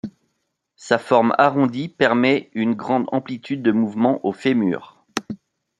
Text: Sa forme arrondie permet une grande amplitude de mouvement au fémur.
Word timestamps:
Sa 0.77 0.97
forme 0.97 1.35
arrondie 1.37 1.87
permet 1.87 2.49
une 2.55 2.73
grande 2.73 3.05
amplitude 3.11 3.61
de 3.61 3.71
mouvement 3.71 4.19
au 4.25 4.31
fémur. 4.33 5.05